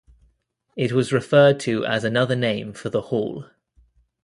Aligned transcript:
It 0.75 0.93
was 0.93 1.13
referred 1.13 1.59
to 1.59 1.85
as 1.85 2.03
another 2.03 2.35
name 2.35 2.73
for 2.73 2.89
the 2.89 3.01
hall. 3.01 3.45